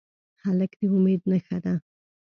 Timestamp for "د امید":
0.79-1.21